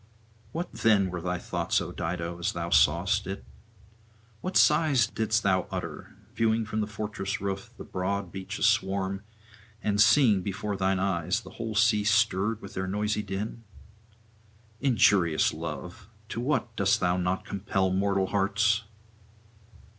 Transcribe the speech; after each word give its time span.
What 0.51 0.73
then 0.73 1.11
were 1.11 1.21
thy 1.21 1.37
thoughts, 1.37 1.79
O 1.79 1.91
Dido, 1.91 2.39
as 2.39 2.53
thou 2.53 2.71
sawest 2.71 3.27
it? 3.27 3.45
What 4.41 4.57
sighs 4.57 5.05
didst 5.05 5.43
thou 5.43 5.67
utter, 5.69 6.15
viewing 6.33 6.65
from 6.65 6.81
the 6.81 6.87
fortress 6.87 7.39
roof 7.39 7.71
the 7.77 7.83
broad 7.83 8.31
beach 8.31 8.57
aswarm, 8.57 9.21
and 9.83 10.01
seeing 10.01 10.41
before 10.41 10.75
thine 10.75 10.97
eyes 10.97 11.41
the 11.41 11.51
whole 11.51 11.75
sea 11.75 12.03
stirred 12.03 12.63
with 12.63 12.73
their 12.73 12.87
noisy 12.87 13.21
din? 13.21 13.63
Injurious 14.79 15.53
Love, 15.53 16.09
to 16.29 16.41
what 16.41 16.75
dost 16.75 16.99
thou 16.99 17.15
not 17.17 17.45
compel 17.45 17.91
mortal 17.91 18.25
hearts! 18.25 18.85